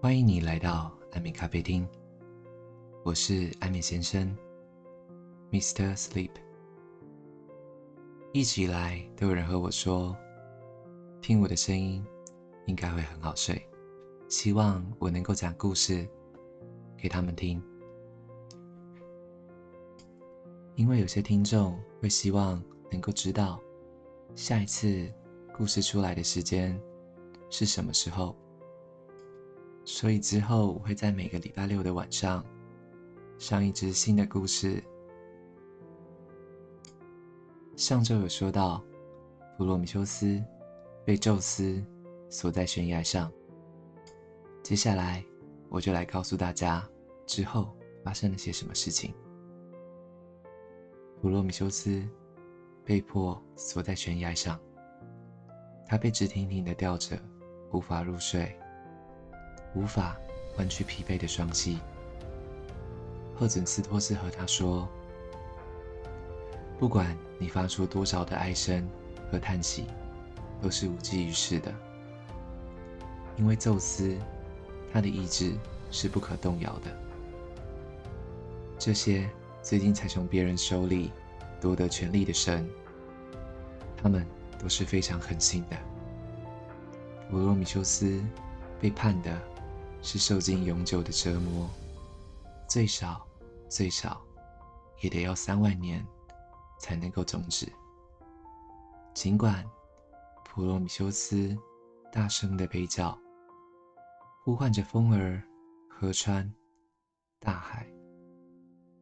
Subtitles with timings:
[0.00, 1.84] 欢迎你来到安眠咖啡厅，
[3.02, 4.32] 我是安眠先生
[5.50, 5.96] ，Mr.
[5.96, 6.30] Sleep。
[8.32, 10.16] 一直以来都有人和我说，
[11.20, 12.06] 听我的声音
[12.66, 13.60] 应该会很好睡，
[14.28, 16.08] 希望我能够讲故事
[16.96, 17.60] 给他们听。
[20.76, 23.60] 因为有些听众会希望能够知道
[24.36, 25.12] 下一次
[25.56, 26.80] 故事出来的时间
[27.50, 28.36] 是什么时候。
[29.90, 32.44] 所以之后我会在每个礼拜六的晚上
[33.38, 34.84] 上一支新的故事。
[37.74, 38.84] 上周有说到，
[39.56, 40.44] 普罗米修斯
[41.06, 41.82] 被宙斯
[42.28, 43.32] 锁在悬崖上。
[44.62, 45.24] 接下来
[45.70, 46.86] 我就来告诉大家
[47.24, 47.74] 之后
[48.04, 49.14] 发生了些什么事情。
[51.22, 52.06] 普罗米修斯
[52.84, 54.60] 被迫锁在悬崖上，
[55.86, 57.18] 他被直挺挺的吊着，
[57.72, 58.54] 无法入睡。
[59.74, 60.16] 无法
[60.56, 61.78] 弯曲疲惫的双膝。
[63.34, 64.88] 赫准斯托斯和他说
[66.78, 68.88] ：“不管你发出多少的哀声
[69.30, 69.86] 和叹息，
[70.60, 71.72] 都是无济于事的，
[73.36, 74.16] 因为宙斯，
[74.92, 75.52] 他的意志
[75.92, 76.90] 是不可动摇的。
[78.78, 79.30] 这些
[79.62, 81.12] 最近才从别人手里
[81.60, 82.68] 夺得权力的神，
[83.96, 84.26] 他们
[84.58, 85.76] 都是非常狠心的。
[87.30, 88.20] 普罗米修斯
[88.80, 89.38] 被判的。”
[90.02, 91.68] 是受尽永久的折磨，
[92.68, 93.26] 最少
[93.68, 94.20] 最少
[95.02, 96.06] 也得要三万年
[96.80, 97.70] 才能够终止。
[99.14, 99.64] 尽管
[100.44, 101.56] 普罗米修斯
[102.12, 103.18] 大声的悲叫，
[104.44, 105.42] 呼唤着风儿、
[105.88, 106.50] 河川、
[107.40, 107.86] 大海，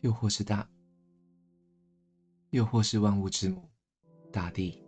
[0.00, 0.68] 又或是大，
[2.50, 3.68] 又或是万物之母
[4.32, 4.84] 大地，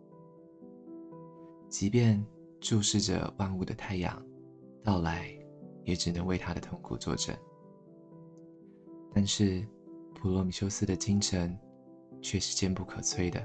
[1.69, 2.23] 即便
[2.61, 4.21] 注视着万物的太阳
[4.83, 5.42] 到来。
[5.85, 7.35] 也只能为他的痛苦作证。
[9.15, 9.63] 但是，
[10.15, 11.59] 普罗米修斯的精神
[12.21, 13.43] 却是坚不可摧的。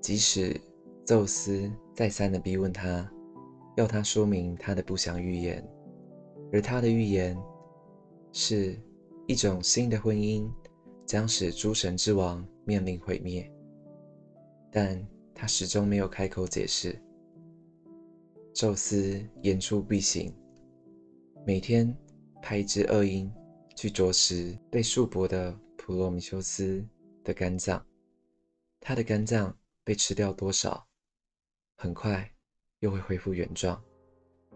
[0.00, 0.58] 即使
[1.04, 3.10] 宙斯再三的逼问他，
[3.76, 5.66] 要他说明他的不祥预言，
[6.52, 7.36] 而他的预言
[8.32, 8.80] 是
[9.26, 10.48] 一种新的婚姻
[11.04, 13.50] 将使诸神之王面临毁灭，
[14.70, 15.04] 但
[15.34, 16.98] 他始终没有开口解释。
[18.56, 20.34] 宙斯言出必行，
[21.46, 21.94] 每天
[22.40, 23.30] 派一只恶鹰
[23.74, 26.82] 去啄食被束缚的普罗米修斯
[27.22, 27.84] 的肝脏。
[28.80, 30.82] 他的肝脏被吃掉多少，
[31.76, 32.32] 很快
[32.78, 33.78] 又会恢复原状。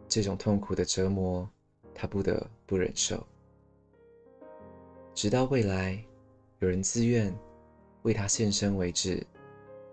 [0.08, 1.46] 这种痛苦的折磨，
[1.94, 3.22] 他不得不忍受，
[5.12, 6.02] 直到未来
[6.60, 7.38] 有人自愿
[8.00, 9.22] 为他献身为止，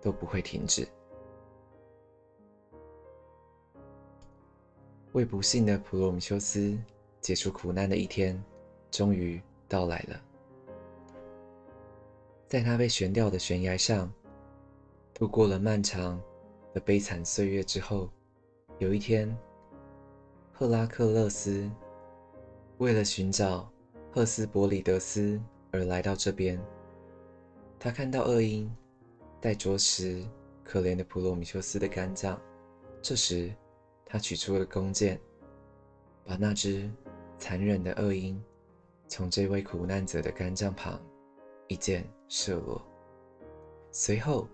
[0.00, 0.88] 都不会停止。
[5.18, 6.78] 为不幸的普罗米修斯
[7.20, 8.40] 解除苦难的一天，
[8.88, 10.22] 终于到来了。
[12.46, 14.08] 在他被悬吊的悬崖上
[15.12, 16.22] 度过了漫长
[16.72, 18.08] 的悲惨岁月之后，
[18.78, 19.36] 有一天，
[20.52, 21.68] 赫拉克勒斯
[22.76, 23.68] 为了寻找
[24.12, 25.42] 赫斯伯里德斯
[25.72, 26.60] 而来到这边。
[27.76, 28.72] 他看到恶鹰
[29.40, 30.24] 在啄食
[30.62, 32.40] 可怜的普罗米修斯的肝脏，
[33.02, 33.52] 这时。
[34.08, 35.20] 他取出了弓箭，
[36.24, 36.90] 把那只
[37.38, 38.42] 残忍的恶鹰
[39.06, 40.98] 从这位苦难者的肝脏旁
[41.66, 42.82] 一箭射落。
[43.92, 44.48] 随后，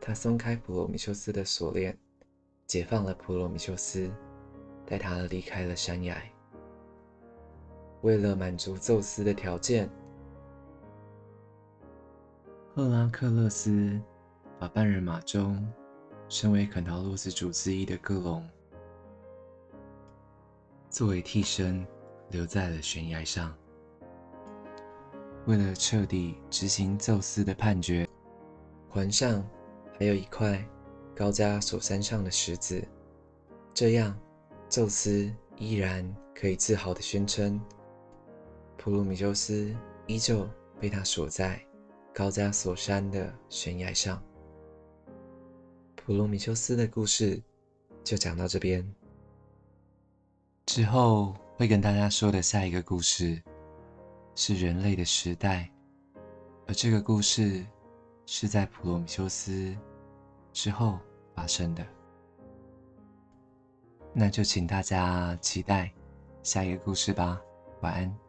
[0.00, 1.96] 他松开普罗米修斯的锁链，
[2.66, 4.10] 解放了普罗米修斯，
[4.86, 6.22] 带他离开了山崖。
[8.00, 9.88] 为了满足宙斯的条件，
[12.74, 14.00] 赫拉克勒斯
[14.58, 15.66] 把半人马中
[16.28, 18.46] 身为肯陶洛斯主之一的各龙。
[20.94, 21.84] 作为替身，
[22.30, 23.52] 留在了悬崖上。
[25.46, 28.08] 为了彻底执行宙斯的判决，
[28.88, 29.44] 环上
[29.98, 30.64] 还有一块
[31.12, 32.80] 高加索山上的石子，
[33.74, 34.16] 这样
[34.68, 37.60] 宙斯依然可以自豪地宣称，
[38.76, 39.74] 普罗米修斯
[40.06, 40.48] 依旧
[40.78, 41.60] 被他锁在
[42.14, 44.22] 高加索山的悬崖上。
[45.96, 47.42] 普罗米修斯的故事
[48.04, 48.88] 就讲到这边。
[50.66, 53.40] 之后会跟大家说的下一个故事，
[54.34, 55.70] 是人类的时代，
[56.66, 57.64] 而这个故事
[58.26, 59.76] 是在普罗米修斯
[60.52, 60.98] 之后
[61.34, 61.86] 发生的。
[64.12, 65.92] 那就请大家期待
[66.42, 67.40] 下一个故事吧。
[67.82, 68.23] 晚安。